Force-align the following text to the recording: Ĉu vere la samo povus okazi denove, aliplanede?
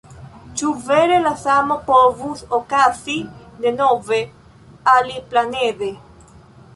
Ĉu 0.59 0.69
vere 0.85 1.17
la 1.25 1.33
samo 1.41 1.75
povus 1.89 2.41
okazi 2.59 3.17
denove, 3.65 4.21
aliplanede? 4.95 5.91